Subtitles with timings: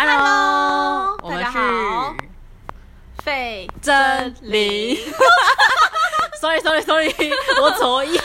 [0.00, 1.58] Hello，我们是
[3.24, 5.00] 费真理。
[6.40, 7.12] sorry sorry sorry，
[7.60, 8.16] 我错意。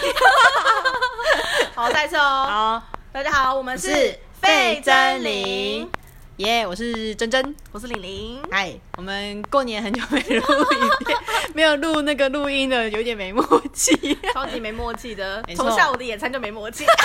[1.74, 2.21] 好，再一次哦。
[2.48, 5.89] 好，大家好，我们是是费真灵，
[6.38, 7.56] 耶我是珍珍。
[7.71, 8.44] 我是玲玲。
[8.52, 11.18] 嗨，我们过年很久没录影片，
[11.55, 13.44] 没有录那个录音的，有点没默
[13.74, 14.16] 契。
[14.32, 16.86] 超级没默契的从下午的野餐就没默契。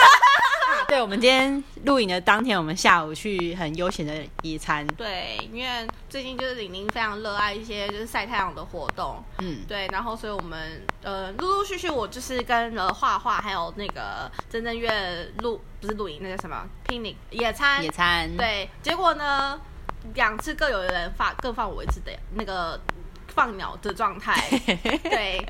[0.89, 4.87] 对，我们今天录影的当天，我们下午去很悠闲的野餐。
[4.87, 19.61] 对，因为最近就是玲玲非常热爱一些就是晒太阳的活动，嗯，对，然后所以我们呃陆陆续续我就是跟了画画还有那个真正月露不是露营，那个什么 picnic 野餐野餐。，对，结果呢，
[20.15, 22.81] 两次各有人发各放我一次的那个
[23.39, 24.35] 放鸟的状态。
[25.05, 25.47] 对，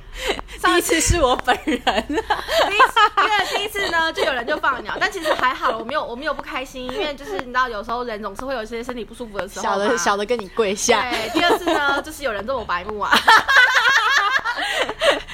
[0.62, 1.80] 第一次是我本人。
[1.80, 11.00] 第一次，因为第一次呢，就有人就放鸟，但其实还好，我没有我没有不开心，因为就是你知道，有时候人总是会有一些身体不舒服的时候小的小的跟你跪下。
[11.10, 13.10] 对，第二次呢，就是有人对我白目啊。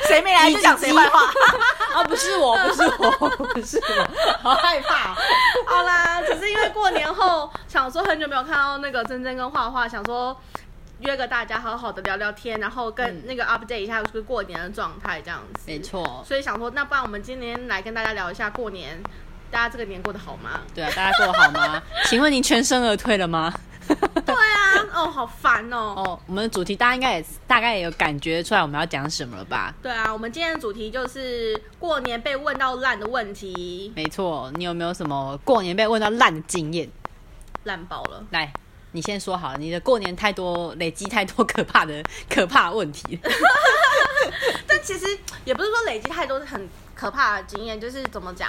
[0.07, 1.23] 谁没来就讲谁坏话。
[1.99, 4.09] 啊，不是我，不是我，不是我，
[4.43, 5.13] 好害怕。
[5.67, 10.37] 好啦，只是因为过年后想说很久没有看到那个珍珍跟画画，想说
[11.01, 15.61] 约个大家好好的聊聊天，然后跟那个 update 一下就是过年的状态这样子。
[15.67, 19.03] 没错，所以想说，那不然我们今天来跟大家聊一下过年，
[19.51, 20.61] 大家这个年过得好吗？
[20.75, 21.83] 对啊，大家过得好吗？
[22.07, 23.53] 请问您全身而退了吗？
[24.25, 25.95] 对啊，哦，好烦哦。
[25.97, 29.75] 哦，我们的主题大家应该也大概也有感觉出来我们要讲什么了吧？
[29.83, 36.89] 对啊，我们今天的主题就是过年被问到烂的问题，没错，你有没有什么过年被问到烂的经验？
[37.65, 38.25] 烂爆了。
[38.31, 38.51] 来，
[38.95, 42.01] 你先说好了，你的过年太多累积太多可怕的
[42.31, 43.19] 可怕的问题。
[44.69, 45.05] 但其实
[45.45, 48.49] 也不是说累积太多很可怕的经验，就是怎么讲，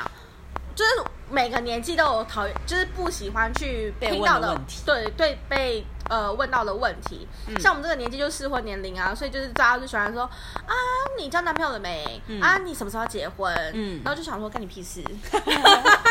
[0.76, 0.92] 就是
[1.32, 4.56] 每个年纪都有讨厌，就是不喜欢去被听到的
[4.86, 7.28] 对对，被呃问到的问题。
[7.60, 10.74] 像我们这个年纪就适婚年龄啊，所以就是大家就喜欢说啊，
[11.18, 12.22] 你交男朋友了没？
[12.40, 13.52] 啊，你什么时候要结婚？
[13.74, 15.04] 嗯然后就想说干你屁事。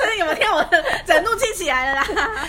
[0.00, 2.48] 就是有没有听到我的整怒气起来了啦？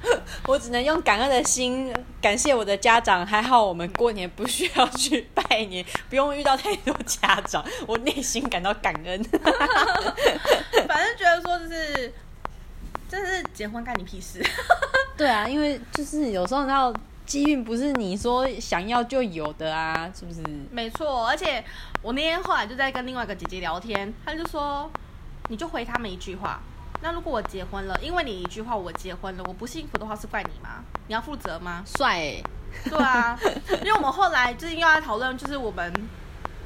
[0.46, 9.22] 我只能用感恩的心感谢我的家长，还好我们过年不需要去拜年，不用遇到太多家长，我内心感到感恩。
[10.86, 12.12] 反正觉得说就是，
[13.08, 14.44] 就是结婚干你屁事。
[15.16, 16.92] 对啊，因为就是有时候你知道
[17.24, 20.42] 机运不是你说想要就有的啊，是不是？
[20.70, 21.64] 没错，而且
[22.02, 24.90] 我那天后来就在跟另外一个姐姐聊天，她就说，
[25.48, 26.60] 你就回他们一句话。
[27.04, 30.82] 那如果我结婚了，因为你一句话我结婚了，我不幸福的话是怪你吗？
[31.06, 31.84] 你要负责吗？
[31.84, 32.44] 帅、欸，
[32.88, 33.38] 对啊，
[33.84, 35.92] 因为我们后来就是又在讨论，就是我们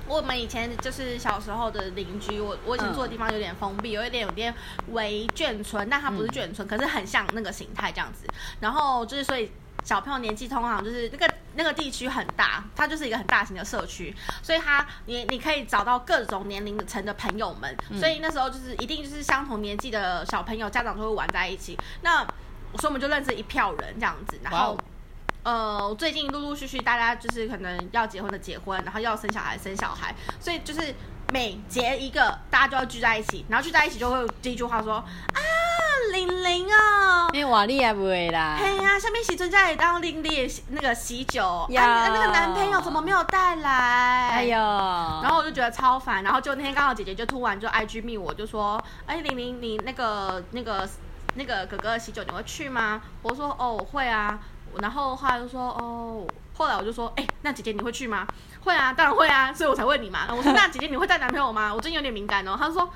[0.06, 4.54] 我们以前就是小时候的邻居，我我以前住的地方有点封闭，有一点有点
[4.92, 8.24] 围眷村，但它不是眷村，可是很像那个形态这样子。
[8.60, 9.50] 然后就是所以
[9.88, 21.74] 小朋友年纪通常就是那个那个地区很大，它就是一个很大型的社区，所以它你你可以找到各种年龄层的朋友们，所以那时候就是一定就是相同年纪的小朋友家长都会玩在一起。
[22.02, 22.22] 那
[22.74, 24.78] 所以我们就认识一票人这样子，然后。
[25.44, 30.94] 呃，最近陆陆续续大家就是可能要结婚的结婚，然后要生小孩生小孩，所以就是
[31.32, 35.40] 每结一个，大家就要聚在一起，然后聚在一起就会第一句话说啊，
[36.18, 37.30] 玲玲哦。
[37.32, 38.56] 因为瓦利也不会啦。
[38.58, 44.28] 嘿呀、下面喜尊家里当玲玲的那个喜酒，呀啊，那个男朋友怎么没有带来？
[44.30, 50.88] 哎呦，然后我就觉得超烦，然后就那天刚好姐姐就突然就 IG 密我，就说，哎，玲玲，你那个那个
[51.34, 53.00] 那个哥哥的喜酒你会去吗？
[53.22, 54.38] 我说哦，我会啊。
[54.80, 58.26] 然后后来就说哦，后来我就说，哎，那姐姐你会去吗？
[58.64, 60.26] 会啊，当然会啊，所以我才问你嘛。
[60.30, 61.72] 我说那姐姐你会带男朋友吗？
[61.72, 62.56] 我最近有点敏感哦。
[62.58, 62.88] 她说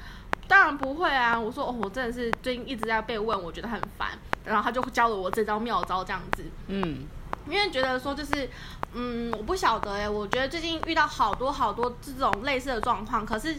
[0.53, 1.41] 当然不会啊。
[1.41, 4.11] 我说哦，我真的是最近一直在被问，我觉得很烦。
[4.45, 6.45] 然后他就教了我这招妙招，这样子。
[6.67, 7.07] 嗯，
[7.49, 8.47] 因为觉得说就是，
[8.93, 13.57] 嗯，我不晓得哎，我觉得最近遇到好多好多这种类似的状况，可是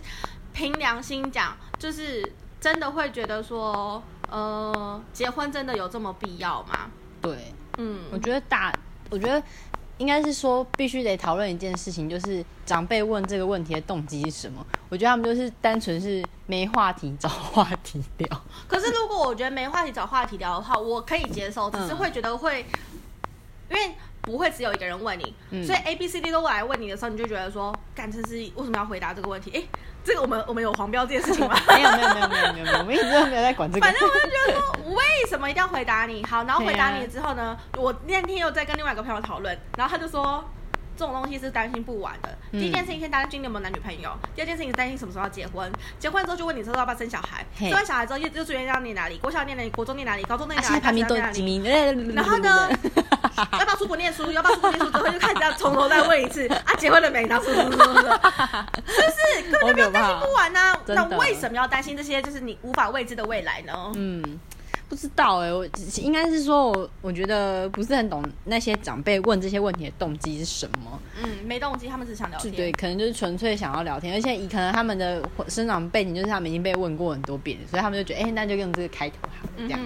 [0.54, 2.32] 凭良心讲，就是
[2.62, 6.92] 真的会觉得说，呃，结婚真的有这么必要吗？
[7.20, 8.72] 对，嗯我嗯，觉得大，
[9.10, 9.42] 我觉得
[9.98, 14.66] 应该是说必须得讨论一件事情，就是长辈问这个问题的动机是什么？
[14.90, 18.42] 我觉得他们就是单纯是没话题找话题聊。
[18.68, 22.66] 可是如果我觉得没话题找话题聊的话，我可以接受，只是嗯会觉得会，
[23.70, 23.96] 因为。
[24.24, 29.52] 不会只有一个人问你，嗯所以 A、B、C、D 都来问你的时候，你就觉得说，干，这是为什么要回答这个问题？
[29.54, 29.64] 哎，
[30.04, 31.56] 这个我们我们有黄标这件事情吗？
[31.68, 33.86] 没有没有没有没有没有没有，我们一直都没有在管这个。
[33.86, 36.24] 反正我就觉得说，为什么一定要回答你？
[36.24, 40.44] 好，然后回答你之后呢，我那天又在跟另外一个朋友讨论，然后他就说，
[40.96, 42.30] 这种东西是担心不完的。
[42.52, 51.42] 嗯第一件事情先担心你有没有男女朋友，第二件事情是担心什么时候要结婚，结婚之后就问你之后要不要生小孩，生完小孩之后幼幼稚园要念哪里，国小念哪里，国中念哪里，高中念啊，哪里，排名都大学几。
[51.42, 51.64] 名？
[52.14, 52.70] 然后呢，
[53.60, 54.32] 要不要出国念书？
[54.32, 54.92] 要不要出国念书？
[54.92, 57.26] 之后就开始要从头再问一次啊，结婚了没？
[57.26, 58.20] 然后什么什么什么，
[58.88, 59.52] 是不是？
[59.52, 63.74] 根本就担心不完呐、真的那为什么要担心这些就是你无法未知的未来呢？
[63.96, 64.40] 嗯，
[64.90, 65.66] 不知道哎、我
[65.98, 71.00] 应该是说我我觉得不是很懂那些长辈问这些问题的动机是什么。
[71.22, 72.52] 嗯，没动机，他们只想聊天。
[72.52, 79.80] 就对，可能就是纯粹想要聊天，而且以可能他们的生长背景就是他们已经被问过很多遍，所以他们就觉得，哎、那就用这个开头好了这样。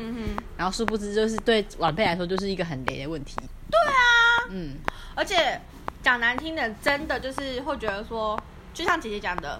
[0.57, 3.35] 然后殊不知，就是对晚辈来说，就是一个很雷的问题。
[3.71, 4.75] 对啊，嗯，
[5.15, 5.59] 而且
[6.03, 8.37] 讲难听的，真的就是会觉得说，
[8.73, 9.59] 就像姐姐讲的，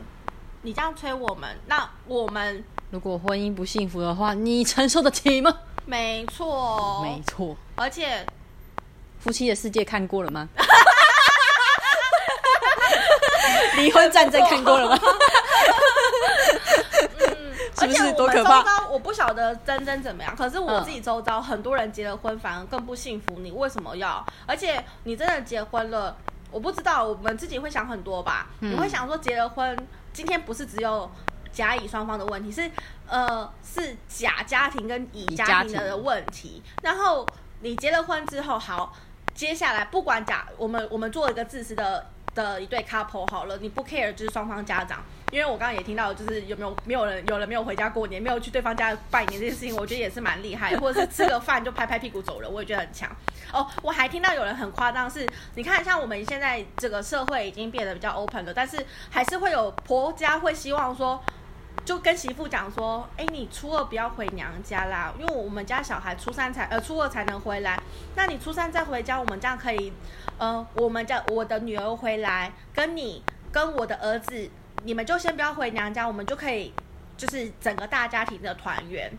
[0.64, 5.54] 你这样催我们，那我们如果婚姻不幸福的话，你承受得起吗？
[5.86, 8.26] 没错，没错，而且
[9.20, 10.48] 夫妻的世界看过了吗？
[13.78, 15.00] 离婚战争看过了吗？
[17.80, 18.64] 是不是多可怕？
[18.64, 24.26] 遭我不晓得真真怎么样，可是我嗯自己周遭很多人结了婚反而更不幸福，你为什么要？
[24.46, 26.18] 而且你真的结婚了，
[26.52, 28.48] 我不知道，我们自己会想很多吧？
[28.62, 29.78] 嗯你会想说结了婚，
[30.12, 31.10] 今天不是只有
[31.58, 32.70] 甲乙双方的问题，是
[33.08, 36.62] 呃是甲家庭跟乙家庭庭的问题。
[36.84, 37.26] 然后
[37.62, 38.94] 你结了婚之后，好，
[39.34, 42.06] 接下来不管甲我们我们做一个自私的
[42.36, 45.04] 的一对 couple 好了，你不 care 就是双方家长。
[45.32, 53.10] 因为我刚刚也听到，就是有没有没有人有人没有回家过年，没有去对方家拜年这件事情，我觉得也是蛮厉害的， 或者是吃个饭就拍拍屁股走人，我也觉得很强。
[53.52, 61.22] 哦，我还听到有人很夸张，是你看像我们现在这个社会已经变得比较 open 了，但是还是会有婆家会希望说。
[61.88, 67.82] 就跟媳妇讲说，哎、你初二不要回娘家啦，因为我们家小孩初三才呃初二才能回来，
[68.14, 69.94] 那你初三再回家，我们这样可以，
[70.38, 73.24] 呃，我们家我的女儿回来，跟你
[73.54, 74.50] 跟我的儿子，
[74.84, 76.74] 你们就先不要回娘家，我们就可以
[77.16, 79.10] 就是整个大家庭的团圆。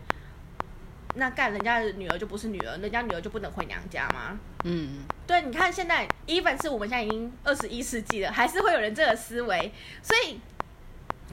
[1.15, 4.37] 那干人家的女儿就不是女儿，人家女儿就不能回娘家吗？
[4.63, 9.73] 嗯，对，你看现在，even 是我们现在已经二十一世纪了，还是会有人这个思维，
[10.03, 10.39] 所以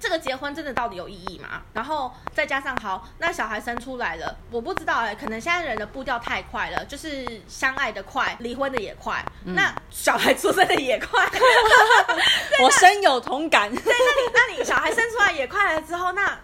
[0.00, 1.62] 这个结婚真的到底有意义吗？
[1.72, 11.26] 然后再加上好，那小孩生出来了，我不知道哎、可能现在人的步调太快了，就是相爱的快，离婚的也快，那小孩出生的也快，
[12.62, 13.68] 我深有同感。
[13.72, 13.84] 那你
[14.32, 16.38] 那你小孩生出来也快了之后，那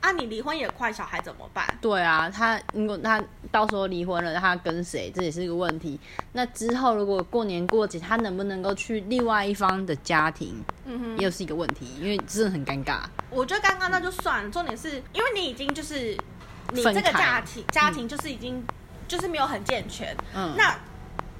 [0.00, 1.66] 啊你离婚也快，小孩怎么办？
[1.80, 5.98] 对啊，他如果他到时候离婚了，他跟谁，这也是一个问题。
[6.32, 11.18] 那之后如果过年过节，他能不能够去另外一方的家庭，嗯哼。
[11.18, 13.02] 又是一个问题，因为真的很尴尬。
[13.30, 16.16] 我觉得尴尬那就算了，重点是因为你已经就是
[16.72, 18.64] 你这个家庭家庭就是已经、
[19.06, 20.16] 就是没有很健全。
[20.34, 20.76] 嗯，那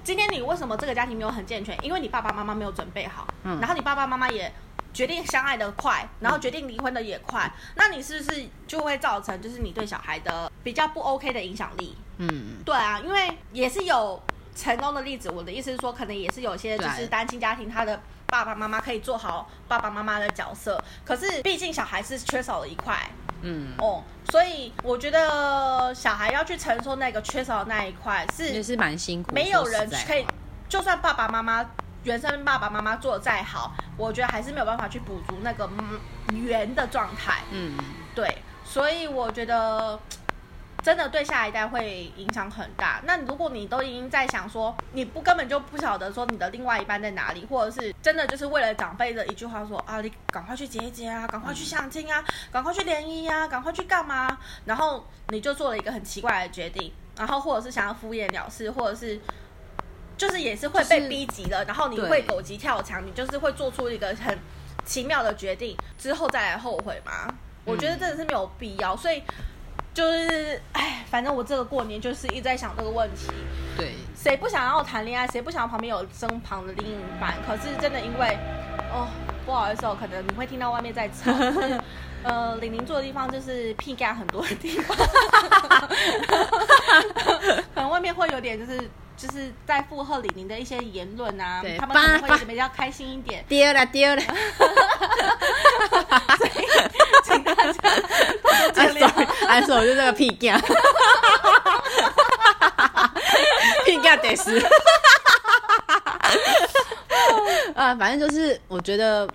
[0.05, 1.77] 今天你为什么这个家庭没有很健全？
[1.85, 4.53] 因为你爸爸妈妈没有准备好，嗯然后你爸爸妈妈也
[4.95, 11.97] 决定相爱的快，然后决定离婚的也快，那你是不是就会造成就是你对小孩的比较不 OK 的影响力？
[12.17, 14.21] 嗯，对啊，因为也是有
[14.57, 15.31] 成功的例子。
[15.31, 22.97] 我的意思是说，可能也是有些就是单亲家庭，他的爸爸妈妈可以做好爸爸妈妈的角色，可是毕竟小孩是缺少了一块
[23.43, 29.33] 嗯，哦，所以我觉得小孩要去承受那个缺少的那一块是也是蛮辛苦。
[29.33, 30.27] 没有人可以，
[30.69, 31.65] 就算爸爸妈妈。
[32.05, 36.01] 原生爸爸妈妈做的再好，我觉得还是没有办法去补足那个嗯
[36.45, 37.43] 圆的状态。
[37.51, 37.77] 嗯，
[38.15, 39.99] 对，所以我觉得
[40.83, 43.01] 真的对下一代会影响很大。
[43.05, 54.39] 那如果你都已经在想说，你不根本就不晓得说你的另外一半在哪里，或者是真的就是为了长辈的一句话说啊，你赶快去结一结啊，赶快去相亲啊，赶快去联谊啊，赶快去干嘛？
[54.65, 59.21] 然后你就做了一个很奇怪的决定，然后或者是想要敷衍了事，或者是。
[60.17, 64.37] 就是也是会被逼急了，然后你会狗急跳墙，你就是会做出一个很
[64.85, 67.33] 奇妙的决定，之后再来后悔吗？
[67.65, 69.23] 我觉得真的是没有必要，所以
[69.99, 73.27] 就是，哎，反正我这个过年就是一直在想这个问题，
[73.77, 77.35] 对，谁不想要谈恋爱，谁不想要旁边有身旁的另一半？
[77.45, 78.39] 可是真的因为，
[78.93, 79.09] 哦，
[79.45, 81.81] 不好意思哦，可能你会听到外面在吵，就 是
[82.23, 84.97] 呃，玲玲住的地方就是屁干很多的地方，
[87.75, 88.89] 可能外面会有点就是。
[89.19, 94.23] 就是在附和李宁的一些言论啊对，他们可能会比较开心一点，丢了丢了，
[97.25, 97.91] 请大家多
[98.45, 99.18] 多啊见谅。
[99.49, 100.61] 啊，sorry，我就这个屁干，
[103.87, 104.61] 屁干得死。
[107.75, 109.27] 啊，反正就是我觉得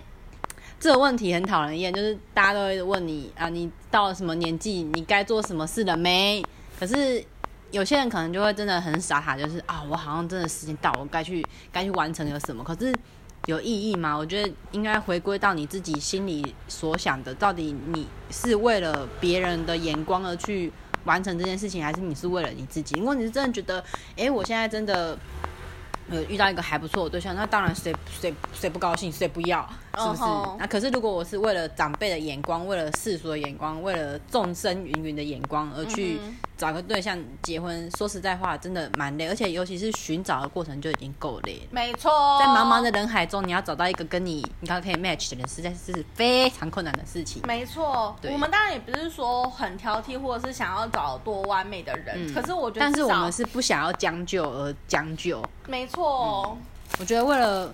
[0.80, 6.46] 这个问题很讨人厌，就是大家都会问你啊，你到了什么年纪，你该做什么事了没？
[6.80, 7.24] 可是
[7.72, 12.94] 有些人可能就会真的很傻傻，就是啊，我好像真的时间到，我该去该去完成有什么，可是
[13.46, 14.16] 有意义吗？
[14.18, 20.72] 我觉得应该回归到你自己心里所想的，到底你是为了别人的眼光而去
[21.06, 22.98] 完成这件事情，还是你是为了你自己？
[23.00, 23.84] 如果你是真的觉得，
[24.16, 25.18] 哎，我现在真的。
[26.10, 29.66] 呃，遇到一个还不错的对象，那当然谁谁谁不高兴，谁不要，
[30.00, 30.24] 是不是？
[30.60, 36.20] 那可是如果我是为了长辈的眼光，为了世俗的眼光，为了众生芸芸的眼光而去。
[36.56, 41.60] 找个对象结婚，说实在话，真的蛮累，而且尤其是寻找的过程就已经够累。
[41.72, 47.42] 没错，在茫茫的人海中，你要找到一个跟你你刚可以 match 的人，实在是非常困难的事情。
[47.46, 55.44] 没错，我们当然也不是说很挑剔，或者是想要找多完美的人，可是我觉得，但是我们是不想要将就而将就。
[55.68, 56.56] 没错，
[57.00, 57.74] 我觉得为了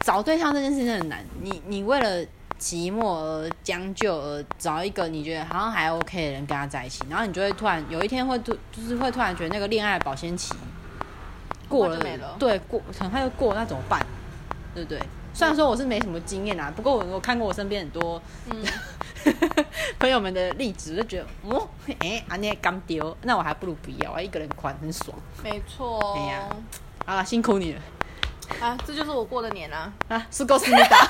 [0.00, 2.26] 找对象这件事情很难，你你为了。
[2.60, 10.52] 寂寞而将就而找一个你觉得好像还 OK 的人跟他在一起，然后你就会突然有一天会突就是会突然觉得那个恋爱保鲜期
[11.70, 11.98] 过了，
[12.38, 14.04] 对过可能他就过那怎么办？
[14.74, 15.00] 对不对？
[15.32, 18.20] 虽然说我是没什么经验啊，不过我我看过我身边很多
[19.98, 21.66] 朋友们的例子，就觉得哦，
[22.00, 25.16] 哎，阿捏刚丢，那我还不如不要，我一个人款很爽。
[25.42, 26.14] 没错。
[26.14, 26.56] 哎呀，
[27.06, 27.80] 啊，辛苦你了。
[28.60, 29.92] 啊，这就是我过的年啊！
[30.08, 30.98] 啊，是够思密达。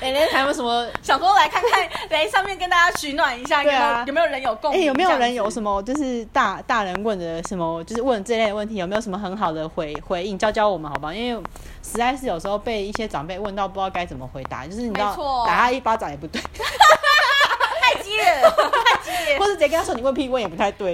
[0.00, 4.80] 哎，还有什么想说来看看，来上面跟大家取暖一下，有没有有没有人有共鸣？
[4.80, 10.36] 哎，有没有人有什么就是大大人问的什么，就是问这类的问题，有没有什么很好的回回应？
[10.36, 11.12] 教教我们好不好？
[11.12, 11.42] 因为
[11.82, 16.42] 实在是有时候被一些长辈问到，不知道该怎么回答，就是你知道打他一巴掌也不对，
[17.80, 18.50] 太激烈了，
[18.84, 20.92] 太激烈， 或者直接跟他说你问屁问也不太对，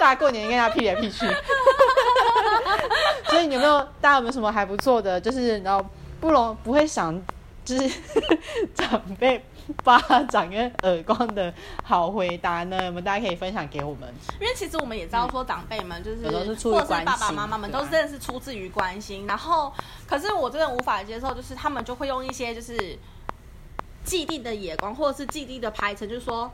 [0.00, 1.26] 大家过年跟他屁来屁去。
[3.38, 5.88] 所以你有没有大家有没有什么还不错的，就是然后
[6.20, 7.22] 不容不会想。
[7.64, 8.00] 就是
[8.74, 9.44] 长辈
[9.84, 11.52] 巴掌跟耳光的
[11.84, 12.86] 好回答呢？
[12.86, 14.08] 我们大家可以分享给我们。
[14.40, 19.26] 因为其实我们也知道说，长辈们就是或者是爸爸妈妈们，都真的是出自于关心。
[19.26, 19.70] 然后，
[20.06, 22.98] 可是我真的无法接受，就是他们就会用一些就是
[24.02, 26.50] 既定的眼光，或者是既定的排程，就是说。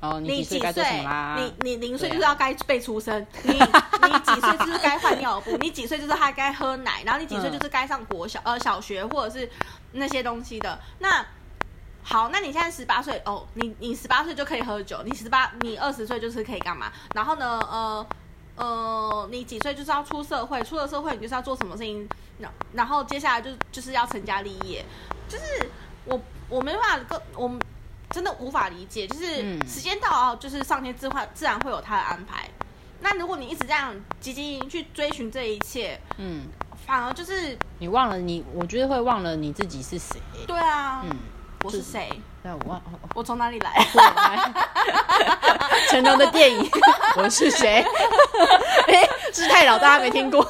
[0.00, 1.06] 哦，你几岁？
[1.36, 9.50] 你你零岁就是要该被出生，你你几岁就是该换尿布，你几岁就是还该喝奶，然后你几岁就是该上国小呃小学或者是
[9.92, 10.78] 那些东西的。
[11.00, 11.22] 那
[12.02, 16.90] 好，那你现在十八岁哦，你你十八岁就可以喝酒，你十八你二十岁就是可以干嘛？
[17.14, 18.06] 然后呢呃
[18.56, 22.08] 呃，你几岁就是要出社会，出了社会你就是要做什么事情？
[22.38, 24.82] 然然后接下来就就是要成家立业，
[25.28, 25.70] 就是
[26.06, 27.60] 我我没办法跟我们。
[28.10, 29.36] 真的无法理解，就是
[29.66, 32.48] 时间到，就是上天自会自然会有他的安排。
[33.00, 36.48] 那如果你一直这样积极去追寻这一切，嗯，
[36.86, 40.20] 反而就是你忘了你，我觉得会忘了你自己是谁。
[40.46, 41.16] 对啊，嗯，
[41.64, 42.10] 我是谁？
[42.42, 42.82] 对，我忘
[43.14, 43.86] 我从哪里来？
[45.88, 46.70] 成龙的电影，
[47.16, 47.84] 我是谁？
[48.88, 50.46] 哎，是太老，大家没听过。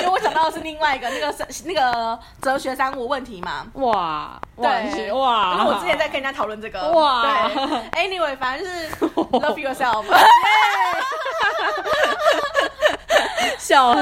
[0.00, 1.34] 因为我想到的是另外一个那个
[1.64, 7.56] 那个哲学三无问题嘛，哇，对，哇，因为我之前在跟人家讨论这个，哇，对
[8.08, 10.04] ，anyway，反正就是 love yourself，
[13.58, 14.00] 笑死。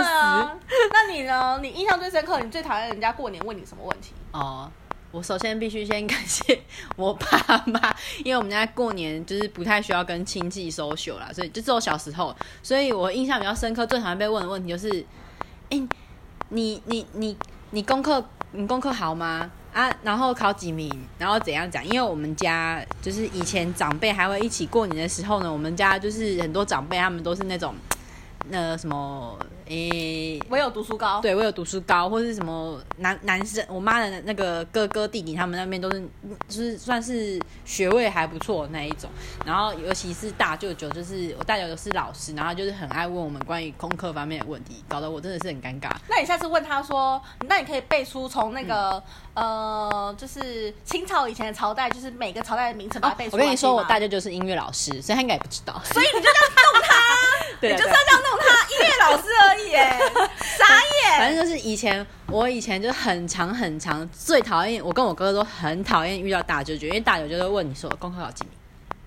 [0.92, 1.58] 那你呢？
[1.62, 4.12] 你印象最深刻，你最讨厌人家过年问你什么问题？
[4.32, 4.70] 哦，
[5.10, 6.60] 我首先必须先感谢
[6.96, 15.04] 我爸妈，因为我们家过年就是不太需要跟亲戚 social 啦，所以就只有小时候，所以我印象比较深刻，最讨厌被问的问题就是。
[15.70, 15.80] 哎，
[16.48, 17.36] 你你你
[17.70, 19.48] 你功课你功课好吗？
[19.72, 21.84] 啊，然后考几名，然后怎样讲？
[21.86, 27.74] 因为我们家就是以前长辈还会一起过年的时候呢，我们家就是很多长辈他们都是那种
[28.48, 29.38] 那什么。
[29.70, 36.02] 诶，我有读书高，对我有读书高，或者是什么男男生，我妈的那个哥哥弟弟，他们那边都是，
[36.48, 39.08] 就是算是学位还不错那一种。
[39.46, 45.92] 然后尤其是大舅舅，就是我大舅舅是老师，然后就是很爱问我们关于功课方面的问题，搞得我真的是很尴尬。
[46.08, 49.00] 那你下次问他说，那你可以背出从那个
[49.34, 53.40] 呃，就是清朝以前的朝代，就是每个朝代的名称把它背出来。
[53.40, 55.80] 我跟你说，我大舅舅是音乐老师，所以他应该也不知道。
[55.84, 56.96] 所以你就这样弄他，
[57.60, 59.74] 你就是要这样弄他，音乐老师而已。
[59.74, 59.98] 哎，
[60.58, 61.18] 傻眼！
[61.18, 68.52] 反正就是以前，我以前就很长很长，最讨厌我跟我哥哥都很讨厌遇到大舅舅，因为大舅舅会问你说功课考几名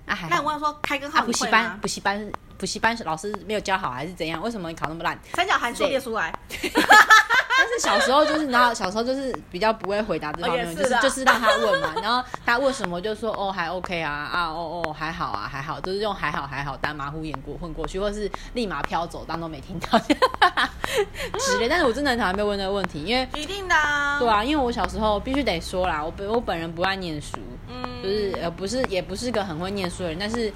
[0.05, 0.17] 啊？
[0.29, 4.41] 那我问说开根号补习班，补习班，补习班老师没有教好还是怎样？
[4.41, 5.17] 为什么你考那么烂？
[5.33, 6.33] 三角函数列出来。
[7.63, 19.97] 但是小时候就是，然后小时候就是比较不会回答这方面，就是就是让他问嘛，然后他问什么就说哦还 OK 啊啊哦哦还好啊还好，就是用还好还好当马虎眼过混过去，或是立马飘走当都没听到
[21.39, 21.69] 之类。
[21.69, 27.37] 但是我真的很讨厌被问这个问题，因为一定的啊对啊，因为我小时候必须得说啦，我本我本人不爱念书，
[27.69, 30.51] 嗯，就是呃不是也不是个很会念书的人，但是。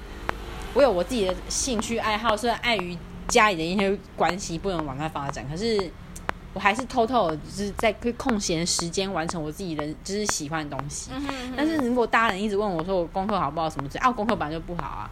[0.74, 2.96] 我有我自己的兴趣爱好，虽然碍于
[3.26, 5.90] 家里的一些关系不能往外发展，可是
[6.54, 11.10] 我还是偷偷地就是在空闲时间完成我自己的就是喜欢的东西。
[11.14, 15.10] 嗯哼嗯哼但是如果大人一直问我说我功课好不好什么之类，啊，我功课本来就不好啊，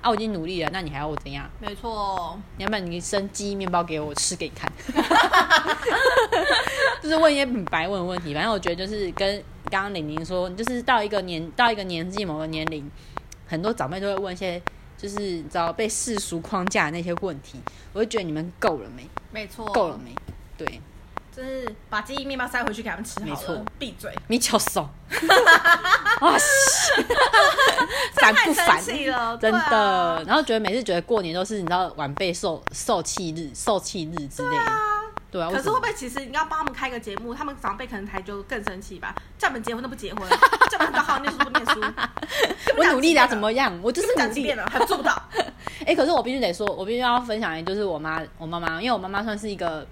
[0.00, 1.48] 啊，我已经努力了，那你还要我怎样？
[1.60, 4.72] 没错，你要不然你生记忆面包给我，我吃给你看。
[7.02, 12.90] 就是问一些很白问的问题，反正我觉得就是跟刚刚玲玲说，就是到一个年到一个年纪某个年龄，
[13.46, 14.60] 很多长辈都会问一些
[14.96, 17.60] 就是你知道被世俗框架的那些问题，
[17.92, 19.08] 我就觉得你们够了没？
[19.30, 20.10] 没错，够了，没？
[20.56, 20.80] 对，
[21.36, 23.64] 就是把记忆面包塞回去给他们吃好了，没错。
[23.78, 24.88] 闭嘴，你求手，
[26.20, 27.02] 哇塞，
[28.14, 29.58] 烦 不烦真的。
[29.58, 34.72] 啊，然后觉得每次觉得过年都是你知道晚辈受受气日、受气日之类的，
[35.30, 39.14] 对啊，可是会不会其实你要帮他们开个节目，他们长辈可能才就更生气吧？
[39.38, 40.26] 叫你们结婚都不结婚，
[40.70, 41.80] 叫你们好好念书不念书，
[42.78, 43.78] 我努力了怎么样？
[43.82, 44.52] 我就是努力。
[44.52, 45.22] 了还做不到？
[45.86, 49.86] 哎、可是我必须得说，我必须要分享，就是我妈，我妈妈，因为我妈妈算是一个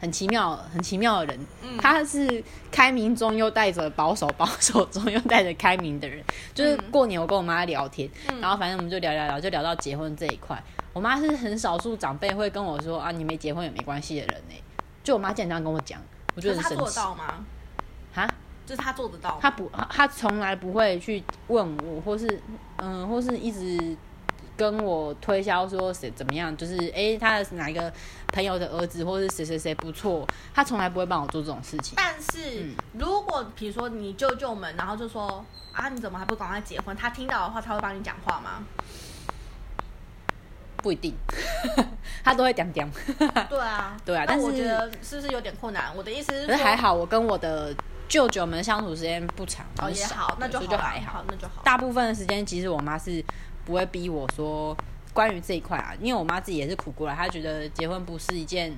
[0.00, 6.22] 很奇妙、很奇妙的人，嗯她是开明中又带着保守，保守中又带着开明的人。
[6.54, 10.62] 就是过年我跟我妈聊天，嗯然后反正我们就聊聊聊，就聊到结婚这一块。
[10.92, 14.54] 我妈是很少数长辈会跟我说啊，你没结婚也没关系的人呢、
[15.04, 16.00] 就我妈经常跟我讲，
[16.34, 16.92] 我觉可是他做得。
[16.92, 17.44] 到吗？
[18.14, 18.28] 啊，
[18.66, 22.40] 就是他做得到吗，她不，她从来不会去问我，或是
[22.76, 23.96] 嗯，或是一直
[24.58, 27.90] 跟我推销说谁怎么样，就是诶，他的哪一个
[28.32, 31.94] 朋友的儿子，或是谁谁谁不错，他从来不会帮我做这种事情。
[31.96, 36.94] 但是、嗯如果比如说你舅舅们，然后就说啊，你怎么还不赶快结婚？
[36.96, 38.64] 他听到的话，他会帮你讲话吗？
[40.78, 41.14] 不一定，
[42.24, 42.90] 他都会讲讲。
[43.48, 45.92] 对啊，对啊但是我觉得是不是有点困难？
[45.96, 47.74] 我的意思是说，可是还好，我跟我的
[48.08, 51.24] 舅舅们相处时间不长，哦也好，那就好啦就还好。
[51.28, 51.62] 那就好。
[51.64, 53.22] 大部分的时间，其实我妈是
[53.68, 54.74] 不会逼我说
[55.12, 58.72] 关于这一块啊，因为我妈自己也是苦过来，她觉得结婚不是一件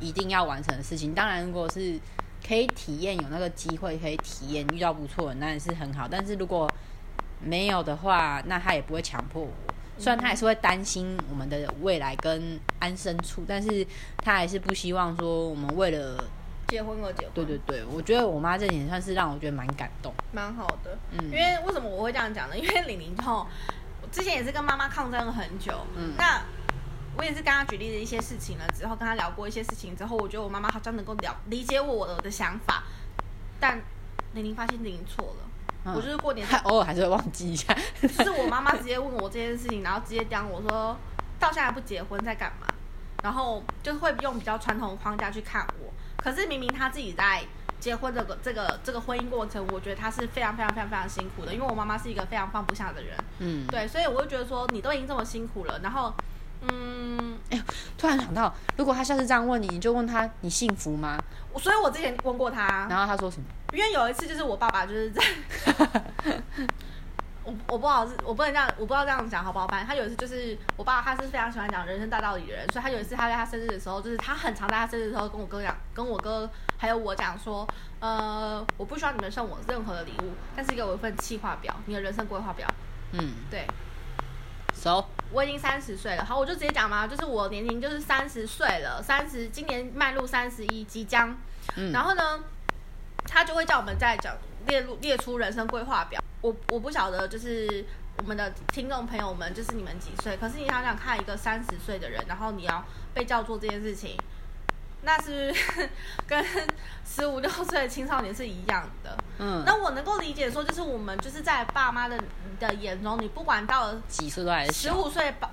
[0.00, 1.14] 一定要完成的事情。
[1.14, 2.00] 当然，如果是
[2.46, 6.08] 可以体验有那个机会可以体验遇到不错的，那也是很好。
[6.10, 6.66] 但是如果
[7.44, 9.52] 没有的话，那她也不会强迫我。
[9.98, 13.86] 虽然她还是会担心我们的未来跟安身处，但是
[14.24, 16.24] 她还是不希望说我们为了
[16.68, 20.14] 结婚而结婚，对对对，我觉得我妈这点算是让我觉得蛮感动。
[20.30, 20.96] 蛮好的。
[21.12, 22.56] 嗯因为为什么我会这样讲呢？
[22.56, 25.86] 因为李宁后，我之前也是跟妈妈抗争了很久。
[25.96, 26.40] 嗯那
[27.16, 32.84] 我也是跟她举例了一些事情了之后，跟她聊过一些事情之后，我觉得我妈妈好像能够了理解我的的想法，
[33.58, 33.80] 但
[34.34, 35.44] 玲玲发现玲玲错了。
[35.84, 37.74] 嗯我就是过年 她偶尔还是会忘记一下。
[38.00, 40.96] 是我妈妈直接问我这件事情，然后直接讲我说
[41.40, 42.66] 到现在不结婚在干嘛？
[43.22, 45.92] 然后就是会用比较传统的框架去看我。
[46.16, 47.42] 可是明明她自己在
[47.80, 56.12] 结婚这个这个这个婚姻过程，我觉得他是非常非常非常非常辛苦的，因为我妈妈是一个非常放不下的人，嗯，对，所以我就觉得说你都已经这么辛苦了，然后
[56.62, 57.62] 嗯，哎
[57.96, 61.18] 突然想到，如果他下次这样问你，你就问他你幸福吗？
[61.52, 63.44] 我所以我之前问过他，然后他说什么？
[63.72, 65.22] 因为有一次就是我爸爸就是在，
[67.48, 69.66] 我我不好是，我不能这样，我不知道这样讲好不好？
[69.68, 77.66] 反正他有一次就是我爸他是非常喜欢讲人生大道理的人，所以他有一次他在他生日的时候，就是他很常在他生日的时候跟我哥讲，跟我哥还有我讲说，
[78.00, 82.68] 呃，我不需要你们送我任何的礼物，但是给我一份计划表，你的人生规划表。
[83.12, 83.66] 嗯，对
[84.74, 91.34] 熟，我已经三十岁了，好，我就直接讲嘛，就是我年龄就是三十岁了，三十今年迈入三十一，即将
[91.76, 92.44] 嗯，然后呢，
[93.24, 94.36] 他就会叫我们在讲
[94.68, 96.22] 列入列出人生规划表。
[96.40, 97.84] 我我不晓得，就是
[98.18, 100.36] 我们的听众朋友们，就是你们几岁？
[100.36, 104.16] 可是你想想看，一个三十岁的人，然后你要被叫做这件事情，
[105.02, 105.88] 那是是
[106.28, 106.44] 跟
[107.04, 109.18] 十五六岁的青少年是一样的？
[109.38, 112.16] 嗯，那我能够理解说，就是我们就是在爸妈的
[112.60, 115.50] 的眼中，你不管到了几岁都还是十，五岁、八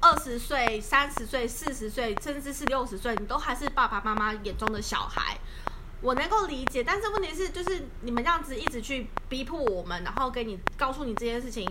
[0.00, 5.38] 二十岁、三十岁、四十岁，甚至是六十岁，你都还是爸爸妈妈眼中的小孩。
[6.02, 11.68] 我能够理解，但是问题是，就是你们这样子一直去逼迫我们，然后给你告诉你这件事情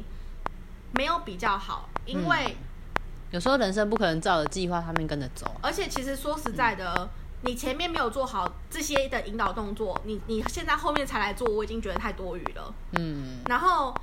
[0.93, 2.57] 没有比较好，因为、
[3.31, 5.59] 有时候人生不可能照着计划上面跟着走啊。
[5.61, 7.07] 而且其实说实在的，
[7.41, 12.73] 你前面没有做好这些的引导动作，你你现在后面才来做，我已经觉得太多余了。
[12.93, 13.93] 嗯，然后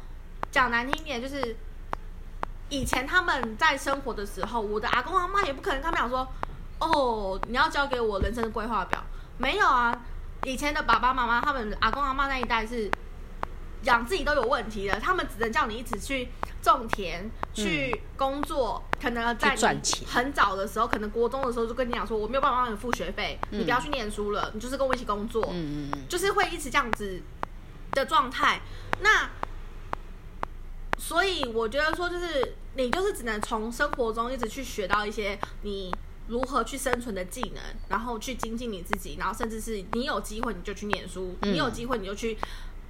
[0.50, 1.56] 讲难听一点，就是
[2.68, 6.26] 以前他们在生活的时候，我的阿公阿妈也不可能他们想说，
[6.78, 9.02] 哦，你要交给我人生的规划表，
[9.36, 10.04] 没有啊。
[10.44, 12.90] 以前的爸爸妈妈，他们阿公阿妈那一代是
[13.84, 16.28] 养自己都有问题的，他们只能叫你一直去
[16.60, 25.44] 种田、去工作，可能在你去赚钱很早的时候，可能国中的时候就跟你讲说，我没有办法帮你付学费，你不要去念书了，你就是跟我一起工作。
[25.50, 27.22] 嗯嗯嗯，就是会一直这样子
[27.92, 28.60] 的状态。
[29.00, 29.30] 那
[30.98, 35.92] 所以我觉得说，就是你就是只能从生活中一直去学到一些你
[36.28, 42.38] 如何去生存的技能，然后去精进你自己，然后甚至是你有机会你就去念书，你有机会你就去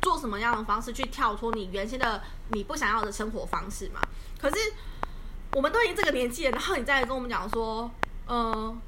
[0.01, 4.01] 做什么样的方式去跳脱你原先的你不想要的生活方式嘛。
[4.39, 4.57] 可是
[5.53, 7.91] 我们都已经这个年纪了，然后你再跟我们讲说，
[8.29, 8.81] 嗯、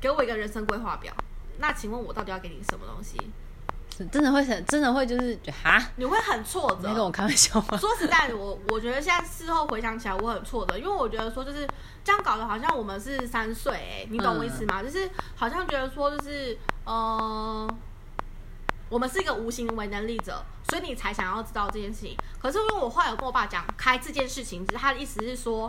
[0.00, 1.12] 给我一个人生规划表，
[1.58, 3.16] 那请问我到底要给你什么东西？
[3.98, 6.76] 是真的会很真的会就是哈，你会很挫折。
[6.78, 7.76] 你在跟我开玩笑吗？
[7.76, 11.68] 说实在的，我我觉得现在事后回想起来，我很挫折，因为我觉得说就是
[12.04, 14.80] 这样搞的好像我们是三岁，哎，你懂我意思吗？
[14.82, 17.68] 就是好像觉得说就是呃，
[18.88, 22.16] 我们是一个无行为能力者，所以你才想要知道这件事情。
[22.40, 25.68] 可是因为我后来有跟我爸讲开这件事情，只是他的意思是说，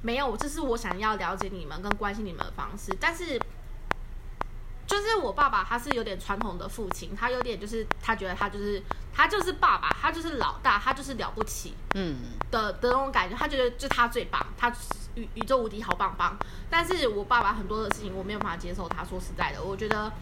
[0.00, 3.38] 没有，这是我想要了解你们跟关心你们的方式，但是。
[4.90, 8.82] 就是我爸爸，他是有点传统的父亲，他有点就是他觉得他就是
[9.14, 12.16] 他就是爸爸，他就是老大，他就是了不起嗯，
[12.50, 14.68] 的的那种感觉，他觉得就他最棒，他
[15.14, 16.36] 宇宇宙无敌好棒棒。
[16.68, 20.12] 但是我爸爸很多的事情我没有办法接受他，说实在的，我觉得，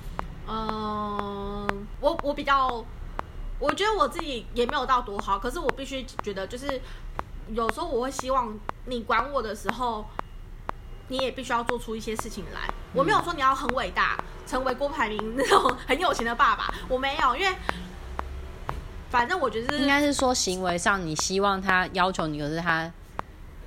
[0.47, 2.85] 嗯、我我比较，
[3.59, 6.79] 我觉得我自己也没有到多好，可是我必须觉得就是
[7.49, 8.55] 有时候我会希望
[8.85, 10.05] 你管我的时候。
[11.09, 12.61] 你也必须要做出一些事情来。
[12.95, 17.55] 我没有说你要很伟大，成为郭台铭那种很有钱的爸爸，我没有，因为
[19.11, 22.91] 反正我觉得是应该是说行为上你希望他要求你，可是他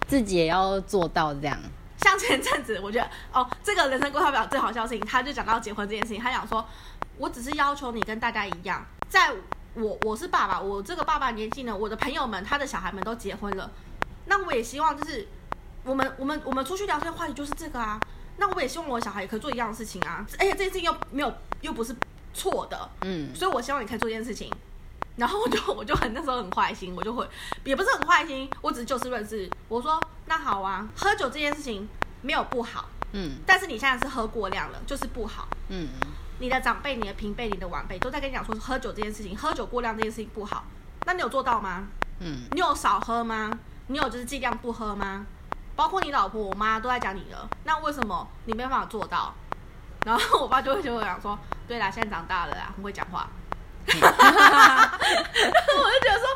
[0.07, 1.57] 自己也要做到这样。
[1.97, 6.65] 像前阵子，我觉得哦，这个人生规划表最好笑的事情，他就讲到结婚这件事情，他讲说，
[7.17, 9.31] 我只是要求你跟大家一样，在
[9.75, 13.69] 我我是爸爸，我这个爸爸年纪呢，我的朋友们他的小孩们都结婚了，
[14.25, 15.27] 那我也希望就是
[15.83, 17.99] 我们我们我们出去聊天的话题就是这个啊，
[18.37, 21.95] 那我也希望我的小孩也可以做一样的事情啊，而且这件事情又没有又不是
[22.33, 24.51] 错的，嗯，所以我希望你可以做这件事情。
[25.17, 27.27] 然后我就 我就很那时候很坏心，我就会
[27.65, 29.49] 也不是很坏心，我只是就事论事。
[29.67, 31.87] 我说那好啊，喝酒这件事情
[32.21, 35.47] 没有不好，嗯但是你现在是喝过量了，就是不好。
[35.67, 35.89] 嗯
[36.39, 40.63] 你的长辈、你的平辈、你的晚辈都在跟你讲说喝酒这件事情，喝酒过量这件事情不好。
[41.05, 41.87] 那你有做到吗？
[42.19, 43.51] 嗯，你有少喝吗？
[43.87, 45.25] 你有就是尽量不喝吗？
[45.75, 49.33] 包括你老婆、我妈都在讲你了，那为什么你没办法做到？
[50.05, 53.29] 然后我爸就会就会讲说，对啦，现在长大了啦，很会讲话。
[53.87, 53.99] 我就
[55.99, 56.27] 觉得说，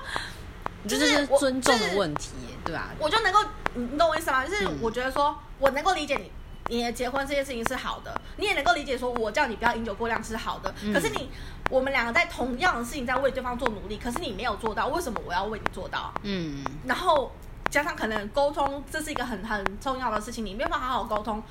[0.88, 2.32] 这就是尊重就是的问题，
[2.64, 2.90] 对吧？
[3.00, 3.40] 我就能够，
[3.74, 4.46] 你你懂我意思吗？
[4.46, 6.32] 就是嗯我觉得说，我能够理解你，
[6.76, 10.74] 你的结婚这件事情是好的，你也能够理解说我叫你不要饮酒过量是好的。
[10.84, 11.30] 嗯可是你，
[11.70, 16.14] 我们两个在同样的事情在为对方做努力，可是你没有做到，为什么我要为你做到？
[16.24, 17.32] 嗯然后
[17.70, 21.42] 加上可能沟通，这是一个很很重要的事情，你没有办法好好沟通，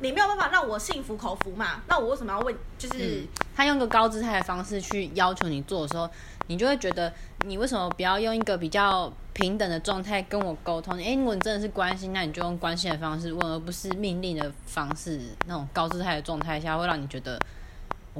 [0.00, 1.82] 你没有办法让我心服口服嘛？
[1.88, 2.54] 那我为什么要问？
[2.78, 6.08] 就是、嗯，他用一个高姿态的方式去要求你做的时候，
[6.46, 7.12] 你就会觉得
[7.46, 10.96] 你为什么不要用一个比较平等的状态跟我沟通？
[10.98, 15.20] 哎，如果你真的是关心，那你就用关心的方式问，而不是命令的方式。
[15.46, 17.40] 那种高姿态的状态下，会让你觉得我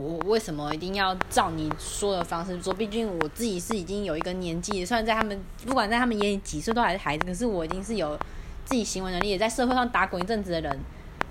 [0.00, 2.72] 我为什么一定要照你说的方式做？
[2.72, 8.18] 毕竟我自己是已经有一个年纪，虽然在他们不管在他们眼里几岁都还是孩子，可是我已经是有
[8.64, 10.80] 自己行为能力，也在社会上打滚一阵子的人。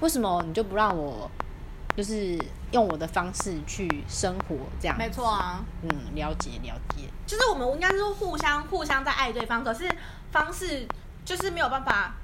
[0.01, 1.29] 为什么你就不让我，
[1.97, 2.38] 就是
[2.71, 4.55] 用我的方式去生活？
[4.79, 9.89] 这样没错啊，嗯，了解了解，就是我们应该是互相互相在爱对方，可是
[10.32, 10.88] 方式
[11.25, 12.15] 就是没有办法，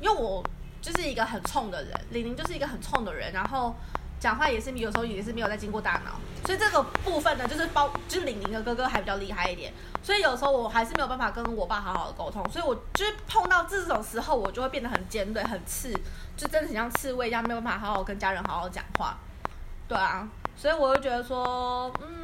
[0.00, 0.42] 因为我
[0.80, 3.74] 就是一个很冲的人，玲玲就是一个很冲的人，然后
[4.24, 6.12] 讲话也是有时候也是没有在经过大脑，
[6.46, 9.70] 所以这个部分呢，就是包就是玲玲的哥哥还比较厉害一点，
[10.02, 15.92] 所以有时候我还是没有办法跟我爸好好的沟通，所以我就是碰到这种时候，我就会变得很尖锐、很刺，
[16.38, 19.18] 就真的很像刺猬一样，没有办法好好跟家人好好讲话。
[19.86, 22.23] 对啊，所以我就觉得说，嗯，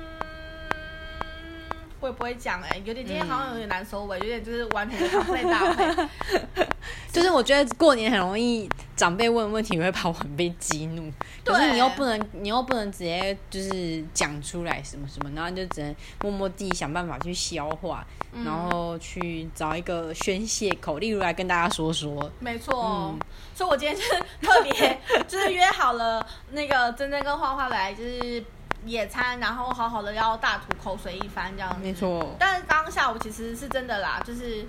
[2.01, 6.09] 我也不会讲哎、有点今天好像有点难收尾，有点就是完全的 complain 大会。
[7.13, 11.13] 就是我觉得过年很容易长辈问问题会把我很被激怒，
[11.45, 18.07] 可是你又不能，你又不能直接就是讲出来什么什么，然后就只能默默自己想办法去消化，
[18.45, 23.19] 然后去找一个宣泄口，例如来跟大家说说，没错，嗯。
[23.55, 24.11] 所以我今天就是
[24.41, 28.43] 特别 就是约好了那个珍珍跟花花来就是
[28.85, 31.81] 野餐，然后好好的要大吐口水一番这样子。
[31.81, 34.65] 没错，但是刚刚下午其实是真的啦，就是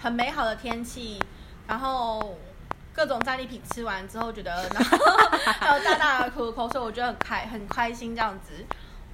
[0.00, 1.18] 很美好的天气，
[1.66, 2.38] 然后
[2.92, 4.98] 各种战利品吃完之后，觉得然后
[5.60, 8.64] 还有大大的吐口水，我觉得很开很开心这样子。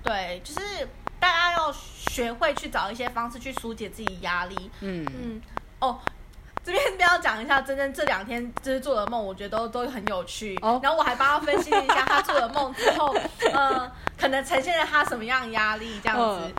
[0.03, 4.71] 对，就是大家要学会去找一些方式去疏解自己压力。
[4.81, 5.43] 嗯，嗯，
[5.81, 5.99] 哦。
[6.67, 10.59] 这边都要讲一下，真正这两天就是做的梦，我觉得都都很有趣。
[10.61, 13.15] 哦然后我还帮他分析了一下他做的梦之后，
[13.55, 16.41] 呃，可能呈现了他什么样的压力这样子。
[16.47, 16.53] 嗯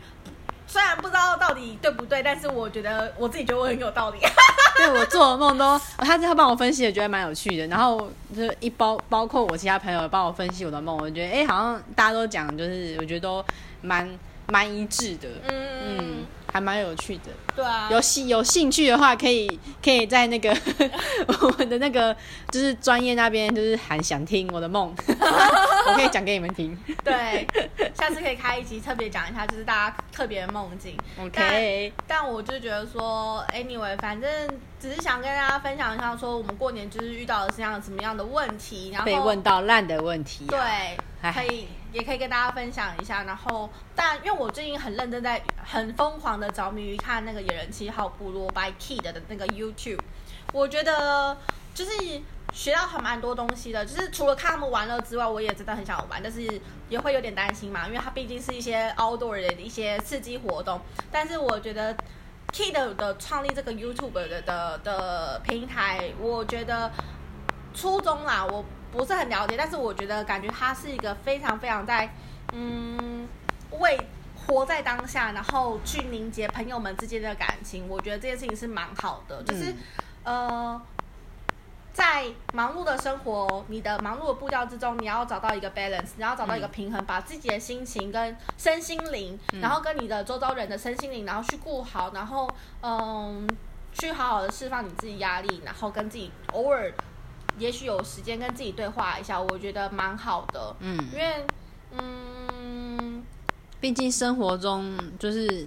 [0.70, 4.18] 虽然不知道到底对不对，但是我觉得我自己觉得我很有道理。
[4.76, 7.66] 对我做的梦都，他他帮我分析，也觉得蛮有趣的。
[7.68, 7.98] 然后
[8.36, 13.42] 就是一包包括我其他朋友帮我分析我的梦，我觉得哎、好像大家都讲，就是我觉得都
[13.80, 14.06] 蛮
[14.48, 15.68] 蛮一致的，嗯。
[15.80, 17.30] 嗯，还蛮有趣的。
[17.56, 20.54] 对啊，有兴有兴趣的话，可以可以在那个
[21.40, 22.14] 我们的那个
[22.50, 26.76] 就是专业那边，就是喊想听我的梦， 我可以讲给你们听。
[27.02, 27.46] 对，
[27.94, 30.96] 下次可以开一集特别讲一下，就是大家特别的梦境。
[31.20, 34.30] OK，但我就觉得说，anyway，反正
[34.80, 40.60] 只是想跟大家分享一下，说我们过年就是遇到了什么样什么样的问题，然后被问到烂的问题、啊，对，
[41.22, 41.32] 唉。
[41.32, 41.66] 可以
[41.98, 43.24] 也可以跟大家分享一下。
[43.24, 49.98] 然后，但因为我最近很认真在很疯狂的着迷于看那个野人七号部落 by Kid 的那个 YouTube，
[50.52, 51.36] 我觉得
[51.74, 51.90] 就是
[52.52, 53.84] 学到很蛮多东西的。
[53.84, 60.80] 就是除了看他们玩乐之外，我也真的很想玩，但是也会有点担心嘛，因为它毕竟是一些 outdoor 的一些刺激活动。
[61.10, 61.94] 但是我觉得
[62.52, 66.90] Kid 的创立这个 YouTube 的的的平台，我觉得
[67.74, 72.12] 初衷啦，我不是很了解，但是我觉得感觉他是一个非常非常在
[72.52, 73.28] 嗯
[73.78, 73.98] 为
[74.46, 77.88] 活在当下，然后去凝结朋友们之间的感情。
[77.88, 79.74] 我觉得这件事情是蛮好的，就是、
[80.24, 80.80] 呃。
[81.90, 92.48] 在忙碌的生活，你的忙碌的步调之中，你要找到一个 balance，你要找到一个平衡，把自己的心情跟身心灵，然后跟你的周遭人的身心灵，然后去顾好，然后
[92.82, 93.48] 嗯，
[93.92, 96.92] 去好好的释放你自己压力，然后跟自己偶尔，
[97.58, 100.74] 也许有时间跟自己对话一下，我觉得蛮好的。
[100.80, 101.44] 嗯，因为
[101.92, 103.22] 嗯，
[103.80, 105.66] 毕竟生活中就是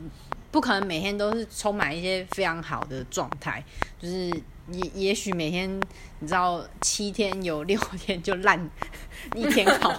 [0.52, 3.64] 不可能每天都是充满一些非常好的状态，
[4.00, 4.30] 就是
[4.72, 5.70] 也也许每天
[6.20, 8.70] 你知道七天有六天就烂，
[9.36, 9.92] 一天好，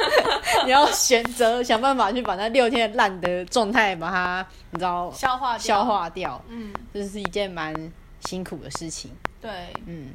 [0.66, 5.58] 你要选择想办法去把那六天烂的状态把它你知道消化掉。
[5.58, 7.74] 消，化掉，嗯，这是一件蛮
[8.26, 9.10] 辛苦的事情。
[9.40, 9.50] 对。
[9.86, 10.10] 嗯，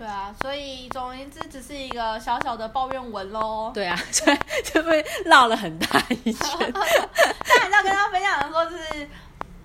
[0.00, 3.70] 对啊，所以总而言之，只是一个小小的抱怨文喽。
[3.76, 6.72] 对啊，所 以就被绕了很大一 圈。
[6.72, 6.82] 但
[7.60, 9.06] 还是要跟大家分享的说，就是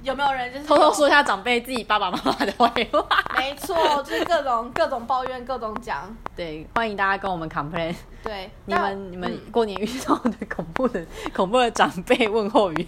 [0.03, 3.07] 有没有人就是偷偷说一下长辈自己爸爸妈妈的坏话。
[3.37, 6.13] 没错，就是各种各种抱怨，各种讲。
[6.35, 11.01] 对，欢迎大家跟我们 complain，对，你但们你们嗯过年遇到的恐怖的
[11.33, 12.85] 恐怖的长辈问候语。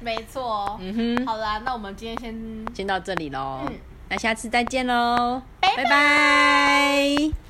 [0.00, 0.76] 没错。
[0.78, 3.72] 嗯哼，好啦，那我们今天先先到这里喽，嗯
[4.08, 5.84] 那下次再见喽，拜拜。
[5.84, 7.45] 拜拜